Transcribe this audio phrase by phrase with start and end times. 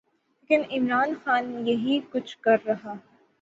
[0.39, 2.99] لیکن عمران خان یہی کچھ کر رہا ہے۔